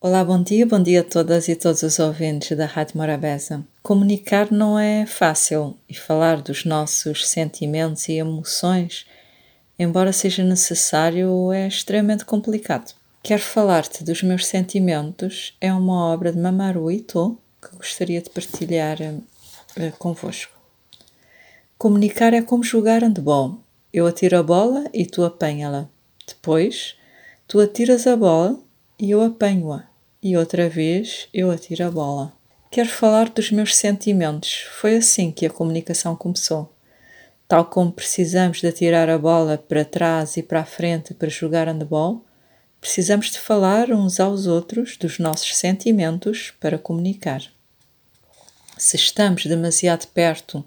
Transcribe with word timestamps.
Olá, 0.00 0.24
bom 0.24 0.40
dia, 0.40 0.64
bom 0.64 0.80
dia 0.80 1.00
a 1.00 1.04
todas 1.04 1.48
e 1.48 1.56
todos 1.56 1.82
os 1.82 1.98
ouvintes 1.98 2.56
da 2.56 2.66
Rádio 2.66 2.96
Morabeza. 2.96 3.66
Comunicar 3.82 4.48
não 4.52 4.78
é 4.78 5.04
fácil 5.04 5.76
e 5.88 5.94
falar 5.94 6.40
dos 6.40 6.64
nossos 6.64 7.26
sentimentos 7.26 8.08
e 8.08 8.12
emoções, 8.12 9.06
embora 9.76 10.12
seja 10.12 10.44
necessário, 10.44 11.50
é 11.50 11.66
extremamente 11.66 12.24
complicado. 12.24 12.94
Quero 13.24 13.42
falar-te 13.42 14.04
dos 14.04 14.22
meus 14.22 14.46
sentimentos, 14.46 15.56
é 15.60 15.72
uma 15.74 16.12
obra 16.12 16.30
de 16.30 16.38
Mamoru 16.38 16.92
Ito 16.92 17.36
que 17.60 17.76
gostaria 17.76 18.22
de 18.22 18.30
partilhar 18.30 18.98
uh, 19.00 19.92
convosco. 19.98 20.56
Comunicar 21.76 22.32
é 22.34 22.40
como 22.40 22.62
jogar 22.62 23.02
handball. 23.02 23.58
Eu 23.92 24.06
atiro 24.06 24.38
a 24.38 24.44
bola 24.44 24.84
e 24.94 25.04
tu 25.04 25.24
apanha-la. 25.24 25.88
Depois, 26.24 26.94
tu 27.48 27.58
atiras 27.58 28.06
a 28.06 28.16
bola 28.16 28.60
e 28.96 29.10
eu 29.10 29.20
apanho-a 29.20 29.87
e 30.22 30.36
outra 30.36 30.68
vez 30.68 31.28
eu 31.32 31.50
atiro 31.50 31.86
a 31.86 31.90
bola. 31.90 32.32
Quero 32.70 32.88
falar 32.88 33.28
dos 33.30 33.50
meus 33.50 33.74
sentimentos. 33.74 34.66
Foi 34.80 34.96
assim 34.96 35.30
que 35.30 35.46
a 35.46 35.50
comunicação 35.50 36.14
começou. 36.14 36.72
Tal 37.46 37.64
como 37.64 37.90
precisamos 37.90 38.60
de 38.60 38.66
atirar 38.66 39.08
a 39.08 39.16
bola 39.16 39.56
para 39.56 39.84
trás 39.84 40.36
e 40.36 40.42
para 40.42 40.60
a 40.60 40.66
frente 40.66 41.14
para 41.14 41.30
jogar 41.30 41.66
handball, 41.66 42.24
precisamos 42.80 43.30
de 43.30 43.38
falar 43.38 43.90
uns 43.90 44.20
aos 44.20 44.46
outros 44.46 44.96
dos 44.98 45.18
nossos 45.18 45.56
sentimentos 45.56 46.52
para 46.60 46.78
comunicar. 46.78 47.42
Se 48.76 48.96
estamos 48.96 49.46
demasiado 49.46 50.06
perto 50.08 50.62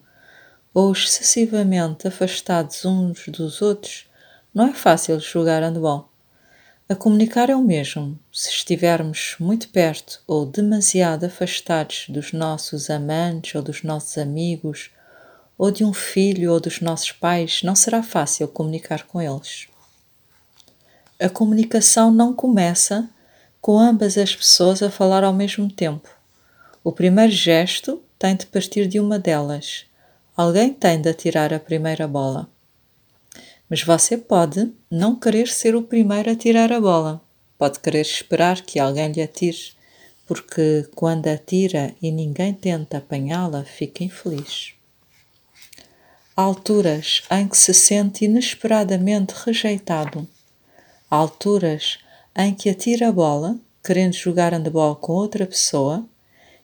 ou 0.73 0.91
excessivamente 0.91 2.07
afastados 2.07 2.83
uns 2.83 3.27
dos 3.27 3.61
outros, 3.61 4.07
não 4.53 4.67
é 4.67 4.73
fácil 4.73 5.19
jogar 5.19 5.61
handball. 5.61 6.10
A 6.91 6.95
comunicar 6.95 7.49
é 7.49 7.55
o 7.55 7.63
mesmo. 7.63 8.19
Se 8.33 8.49
estivermos 8.49 9.37
muito 9.39 9.69
perto 9.69 10.21
ou 10.27 10.45
demasiado 10.45 11.23
afastados 11.23 12.07
dos 12.09 12.33
nossos 12.33 12.89
amantes 12.89 13.55
ou 13.55 13.61
dos 13.61 13.81
nossos 13.81 14.17
amigos, 14.17 14.91
ou 15.57 15.71
de 15.71 15.85
um 15.85 15.93
filho 15.93 16.51
ou 16.51 16.59
dos 16.59 16.81
nossos 16.81 17.13
pais, 17.13 17.63
não 17.63 17.75
será 17.75 18.03
fácil 18.03 18.45
comunicar 18.49 19.03
com 19.03 19.21
eles. 19.21 19.69
A 21.17 21.29
comunicação 21.29 22.11
não 22.11 22.33
começa 22.33 23.09
com 23.61 23.79
ambas 23.79 24.17
as 24.17 24.35
pessoas 24.35 24.83
a 24.83 24.91
falar 24.91 25.23
ao 25.23 25.31
mesmo 25.31 25.71
tempo. 25.71 26.09
O 26.83 26.91
primeiro 26.91 27.31
gesto 27.31 28.03
tem 28.19 28.35
de 28.35 28.45
partir 28.47 28.85
de 28.85 28.99
uma 28.99 29.17
delas. 29.17 29.85
Alguém 30.35 30.73
tem 30.73 31.01
de 31.01 31.07
atirar 31.07 31.53
a 31.53 31.59
primeira 31.59 32.05
bola. 32.05 32.49
Mas 33.71 33.83
você 33.83 34.17
pode 34.17 34.69
não 34.89 35.15
querer 35.15 35.47
ser 35.47 35.77
o 35.77 35.81
primeiro 35.81 36.29
a 36.29 36.35
tirar 36.35 36.73
a 36.73 36.81
bola. 36.81 37.21
Pode 37.57 37.79
querer 37.79 38.01
esperar 38.01 38.63
que 38.63 38.77
alguém 38.77 39.09
lhe 39.13 39.21
atire, 39.21 39.71
porque 40.27 40.89
quando 40.93 41.27
atira 41.27 41.95
e 42.01 42.11
ninguém 42.11 42.53
tenta 42.53 42.97
apanhá-la, 42.97 43.63
fica 43.63 44.03
infeliz. 44.03 44.73
Há 46.35 46.41
alturas 46.41 47.23
em 47.31 47.47
que 47.47 47.55
se 47.55 47.73
sente 47.73 48.25
inesperadamente 48.25 49.33
rejeitado. 49.45 50.27
Há 51.09 51.15
alturas 51.15 51.97
em 52.35 52.53
que 52.53 52.69
atira 52.69 53.07
a 53.07 53.11
bola, 53.13 53.57
querendo 53.81 54.15
jogar 54.15 54.51
handball 54.51 54.97
com 54.97 55.13
outra 55.13 55.45
pessoa, 55.45 56.05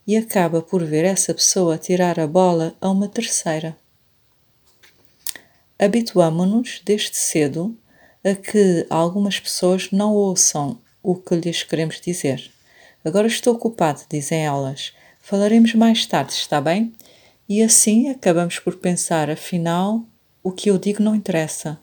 e 0.06 0.18
acaba 0.18 0.62
por 0.62 0.84
ver 0.84 1.06
essa 1.06 1.34
pessoa 1.34 1.78
tirar 1.78 2.20
a 2.20 2.28
bola 2.28 2.76
a 2.82 2.90
uma 2.90 3.08
terceira 3.08 3.78
habituamo-nos 5.80 6.82
desde 6.84 7.16
cedo 7.16 7.78
a 8.24 8.34
que 8.34 8.86
algumas 8.90 9.40
pessoas 9.40 9.92
não 9.92 10.14
ouçam 10.14 10.80
o 11.04 11.16
que 11.16 11.36
lhes 11.36 11.64
queremos 11.64 12.02
dizer. 12.02 12.52
Agora 13.04 13.28
estou 13.28 13.56
ocupado, 13.56 14.02
dizem 14.10 14.46
elas. 14.46 14.94
Falaremos 15.22 15.74
mais 15.74 16.06
tarde, 16.06 16.34
está 16.34 16.60
bem? 16.60 16.94
E 17.48 17.62
assim 17.62 18.10
acabamos 18.10 18.60
por 18.60 18.76
pensar, 18.76 19.30
afinal, 19.30 20.04
o 20.44 20.52
que 20.52 20.70
eu 20.70 20.78
digo 20.78 21.02
não 21.02 21.16
interessa. 21.16 21.80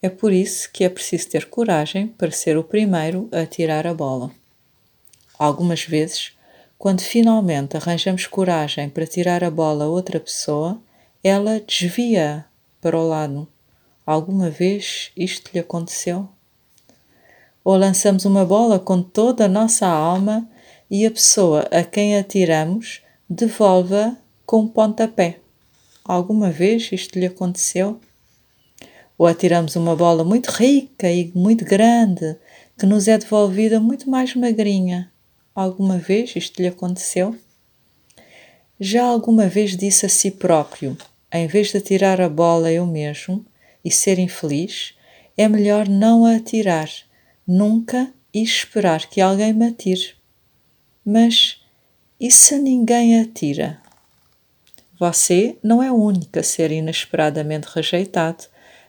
É 0.00 0.08
por 0.08 0.32
isso 0.32 0.70
que 0.72 0.84
é 0.84 0.88
preciso 0.88 1.28
ter 1.28 1.46
coragem 1.46 2.06
para 2.06 2.30
ser 2.30 2.56
o 2.56 2.64
primeiro 2.64 3.28
a 3.32 3.44
tirar 3.46 3.86
a 3.86 3.94
bola. 3.94 4.30
Algumas 5.38 5.84
vezes, 5.84 6.32
quando 6.78 7.00
finalmente 7.00 7.76
arranjamos 7.76 8.26
coragem 8.26 8.88
para 8.88 9.06
tirar 9.06 9.42
a 9.42 9.50
bola 9.50 9.84
a 9.84 9.88
outra 9.88 10.20
pessoa, 10.20 10.80
ela 11.22 11.60
desvia 11.60 12.44
para 12.84 12.98
o 12.98 13.08
lado. 13.08 13.48
Alguma 14.04 14.50
vez 14.50 15.10
isto 15.16 15.50
lhe 15.54 15.58
aconteceu? 15.58 16.28
Ou 17.64 17.78
lançamos 17.78 18.26
uma 18.26 18.44
bola 18.44 18.78
com 18.78 19.02
toda 19.02 19.46
a 19.46 19.48
nossa 19.48 19.86
alma 19.86 20.46
e 20.90 21.06
a 21.06 21.10
pessoa 21.10 21.60
a 21.70 21.82
quem 21.82 22.14
atiramos 22.14 23.00
devolve-a 23.26 24.18
com 24.44 24.60
um 24.60 24.68
pontapé. 24.68 25.38
Alguma 26.04 26.50
vez 26.50 26.90
isto 26.92 27.18
lhe 27.18 27.24
aconteceu? 27.24 27.98
Ou 29.16 29.26
atiramos 29.26 29.76
uma 29.76 29.96
bola 29.96 30.22
muito 30.22 30.48
rica 30.48 31.10
e 31.10 31.32
muito 31.34 31.64
grande 31.64 32.36
que 32.78 32.84
nos 32.84 33.08
é 33.08 33.16
devolvida 33.16 33.80
muito 33.80 34.10
mais 34.10 34.34
magrinha. 34.34 35.10
Alguma 35.54 35.96
vez 35.96 36.36
isto 36.36 36.60
lhe 36.60 36.68
aconteceu? 36.68 37.34
Já 38.78 39.04
alguma 39.06 39.46
vez 39.46 39.74
disse 39.74 40.04
a 40.04 40.08
si 40.10 40.30
próprio: 40.30 40.98
em 41.34 41.48
vez 41.48 41.72
de 41.72 41.78
atirar 41.78 42.20
a 42.20 42.28
bola 42.28 42.70
eu 42.70 42.86
mesmo 42.86 43.44
e 43.84 43.90
ser 43.90 44.20
infeliz, 44.20 44.94
é 45.36 45.48
melhor 45.48 45.88
não 45.88 46.24
a 46.24 46.36
atirar, 46.36 46.88
nunca 47.44 48.08
e 48.32 48.40
esperar 48.40 49.08
que 49.08 49.20
alguém 49.20 49.52
me 49.52 49.66
atire. 49.66 50.14
Mas 51.04 51.60
e 52.20 52.30
se 52.30 52.56
ninguém 52.56 53.20
atira? 53.20 53.80
Você 54.96 55.58
não 55.60 55.82
é 55.82 55.90
o 55.90 55.96
único 55.96 56.38
a 56.38 56.42
ser 56.42 56.70
inesperadamente 56.70 57.66
rejeitado, 57.74 58.44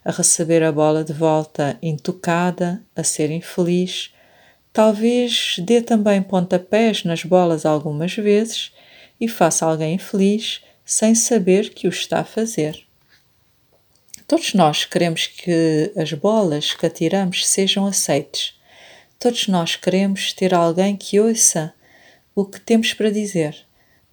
a 0.06 0.12
receber 0.12 0.62
a 0.62 0.72
bola 0.72 1.04
de 1.04 1.14
volta 1.14 1.80
intocada, 1.82 2.80
a 2.96 3.04
ser 3.04 3.32
infeliz. 3.32 4.14
Talvez 4.72 5.56
dê 5.66 5.82
também 5.82 6.22
pontapés 6.22 7.04
nas 7.04 7.24
bolas 7.24 7.66
algumas 7.66 8.16
vezes 8.16 8.72
e 9.20 9.28
faça 9.28 9.66
alguém 9.66 9.96
infeliz 9.96 10.62
sem 10.86 11.16
saber 11.16 11.74
que 11.74 11.88
o 11.88 11.90
está 11.90 12.20
a 12.20 12.24
fazer. 12.24 12.86
Todos 14.28 14.54
nós 14.54 14.86
queremos 14.86 15.28
que 15.28 15.92
as 15.96 16.14
bolas 16.14 16.74
que 16.74 16.86
atiramos 16.86 17.46
sejam 17.48 17.86
aceites. 17.88 18.54
Todos 19.20 19.48
nós 19.48 19.76
queremos 19.76 20.32
ter 20.32 20.54
alguém 20.54 20.96
que 20.96 21.20
ouça 21.20 21.74
o 22.36 22.46
que 22.46 22.60
temos 22.60 22.94
para 22.94 23.12
dizer. 23.12 23.58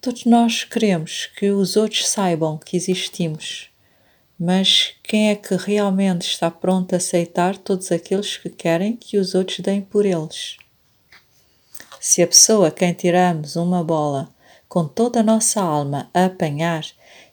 Todos 0.01 0.25
nós 0.25 0.63
queremos 0.63 1.27
que 1.37 1.51
os 1.51 1.75
outros 1.75 2.07
saibam 2.07 2.57
que 2.57 2.75
existimos. 2.75 3.69
Mas 4.39 4.93
quem 5.03 5.29
é 5.29 5.35
que 5.35 5.55
realmente 5.55 6.23
está 6.23 6.49
pronto 6.49 6.93
a 6.93 6.97
aceitar 6.97 7.57
todos 7.57 7.91
aqueles 7.91 8.35
que 8.35 8.49
querem 8.49 8.95
que 8.95 9.17
os 9.17 9.35
outros 9.35 9.59
deem 9.59 9.81
por 9.81 10.05
eles? 10.05 10.57
Se 11.99 12.21
a 12.21 12.27
pessoa 12.27 12.67
a 12.67 12.71
quem 12.71 12.93
tiramos 12.93 13.55
uma 13.55 13.83
bola 13.83 14.32
com 14.73 14.87
toda 14.87 15.19
a 15.19 15.23
nossa 15.23 15.61
alma 15.61 16.09
a 16.11 16.25
apanhar, 16.25 16.83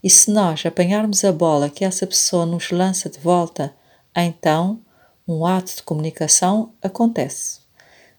e 0.05 0.11
se 0.11 0.31
nós 0.31 0.67
apanharmos 0.67 1.25
a 1.25 1.33
bola 1.33 1.71
que 1.71 1.87
essa 1.87 2.07
pessoa 2.07 2.45
nos 2.45 2.71
lança 2.71 3.09
de 3.09 3.19
volta, 3.19 3.75
então 4.15 4.79
um 5.27 5.47
ato 5.47 5.75
de 5.75 5.83
comunicação 5.83 6.75
acontece. 6.83 7.61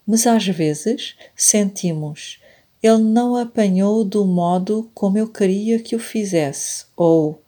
Mas 0.07 0.25
às 0.25 0.47
vezes 0.47 1.15
sentimos, 1.35 2.41
ele 2.81 2.97
não 2.97 3.35
apanhou 3.35 4.03
do 4.03 4.25
modo 4.25 4.89
como 4.91 5.19
eu 5.19 5.27
queria 5.27 5.77
que 5.77 5.95
o 5.95 5.99
fizesse, 5.99 6.85
ou 6.97 7.39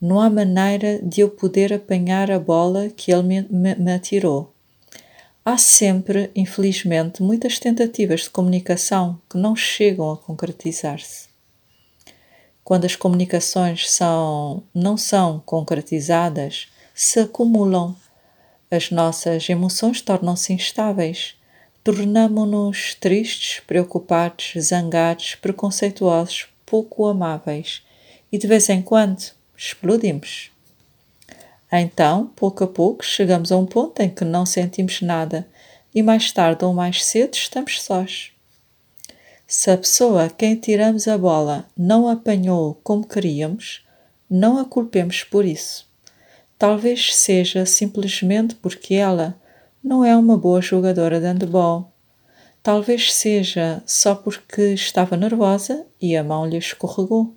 não 0.00 0.20
há 0.20 0.30
maneira 0.30 1.00
de 1.02 1.22
eu 1.22 1.28
poder 1.28 1.72
apanhar 1.72 2.30
a 2.30 2.38
bola 2.38 2.88
que 2.88 3.10
ele 3.12 3.24
me, 3.24 3.42
me, 3.50 3.74
me 3.74 3.92
atirou. 3.92 4.54
Há 5.48 5.56
sempre, 5.56 6.28
infelizmente, 6.34 7.22
muitas 7.22 7.60
tentativas 7.60 8.22
de 8.22 8.30
comunicação 8.30 9.22
que 9.30 9.38
não 9.38 9.54
chegam 9.54 10.10
a 10.10 10.16
concretizar-se. 10.16 11.28
Quando 12.64 12.84
as 12.84 12.96
comunicações 12.96 13.88
são, 13.88 14.64
não 14.74 14.96
são 14.96 15.40
concretizadas, 15.46 16.66
se 16.92 17.20
acumulam. 17.20 17.94
As 18.68 18.90
nossas 18.90 19.48
emoções 19.48 20.00
tornam-se 20.00 20.52
instáveis. 20.52 21.36
Tornamo-nos 21.84 22.96
tristes, 22.96 23.60
preocupados, 23.60 24.52
zangados, 24.58 25.36
preconceituosos, 25.36 26.48
pouco 26.66 27.06
amáveis 27.06 27.82
e 28.32 28.36
de 28.36 28.48
vez 28.48 28.68
em 28.68 28.82
quando 28.82 29.30
explodimos. 29.56 30.55
Então, 31.78 32.32
pouco 32.34 32.64
a 32.64 32.66
pouco, 32.66 33.04
chegamos 33.04 33.52
a 33.52 33.56
um 33.58 33.66
ponto 33.66 34.00
em 34.00 34.08
que 34.08 34.24
não 34.24 34.46
sentimos 34.46 35.02
nada 35.02 35.46
e 35.94 36.02
mais 36.02 36.32
tarde 36.32 36.64
ou 36.64 36.72
mais 36.72 37.04
cedo 37.04 37.34
estamos 37.34 37.82
sós. 37.82 38.32
Se 39.46 39.70
a 39.70 39.76
pessoa 39.76 40.24
a 40.24 40.30
quem 40.30 40.56
tiramos 40.56 41.06
a 41.06 41.18
bola 41.18 41.66
não 41.76 42.08
apanhou 42.08 42.80
como 42.82 43.06
queríamos, 43.06 43.84
não 44.28 44.58
a 44.58 44.64
culpemos 44.64 45.22
por 45.22 45.44
isso. 45.44 45.86
Talvez 46.58 47.14
seja 47.14 47.66
simplesmente 47.66 48.54
porque 48.54 48.94
ela 48.94 49.38
não 49.84 50.02
é 50.02 50.16
uma 50.16 50.38
boa 50.38 50.62
jogadora 50.62 51.20
de 51.20 51.26
handball. 51.26 51.92
Talvez 52.62 53.12
seja 53.12 53.82
só 53.86 54.14
porque 54.14 54.72
estava 54.72 55.16
nervosa 55.16 55.86
e 56.00 56.16
a 56.16 56.24
mão 56.24 56.46
lhe 56.46 56.56
escorregou. 56.56 57.35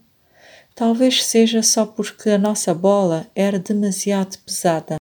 Talvez 0.80 1.26
seja 1.26 1.62
só 1.62 1.86
porque 1.86 2.30
a 2.30 2.38
nossa 2.38 2.74
bola 2.74 3.28
era 3.36 3.60
demasiado 3.60 4.38
pesada. 4.46 4.98